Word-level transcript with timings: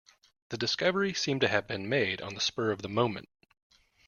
The 0.49 0.57
discovery 0.57 1.13
seemed 1.13 1.41
to 1.41 1.47
have 1.47 1.67
been 1.67 1.87
made 1.87 2.23
on 2.23 2.33
the 2.33 2.41
spur 2.41 2.71
of 2.71 2.81
the 2.81 2.89
moment. 2.89 3.29